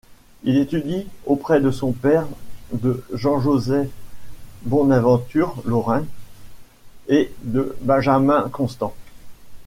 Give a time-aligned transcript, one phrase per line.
[0.45, 2.25] Il étudie auprès de son père,
[2.73, 3.87] de Jean-Joseph
[4.63, 6.07] Bonaventure Laurens
[7.07, 8.95] et de Benjamin-Constant.